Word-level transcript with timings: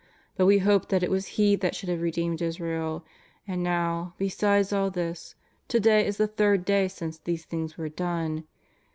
But 0.35 0.47
we 0.47 0.57
hoped 0.57 0.89
that 0.89 1.03
it 1.03 1.11
was 1.11 1.27
He 1.37 1.55
that 1.57 1.75
should 1.75 1.87
have 1.87 2.01
redeemed 2.01 2.41
Israel; 2.41 3.05
and 3.47 3.61
now, 3.61 4.15
besides 4.17 4.73
all 4.73 4.89
this, 4.89 5.35
to 5.67 5.79
day 5.79 6.07
is 6.07 6.17
the 6.17 6.25
third 6.25 6.65
day 6.65 6.87
since 6.87 7.19
these 7.19 7.45
things 7.45 7.77
were 7.77 7.87
done. 7.89 8.45